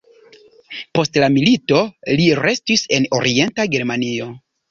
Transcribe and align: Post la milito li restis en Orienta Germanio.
Post 0.99 1.19
la 1.23 1.27
milito 1.33 1.83
li 2.21 2.25
restis 2.41 2.85
en 2.99 3.07
Orienta 3.21 3.67
Germanio. 3.77 4.31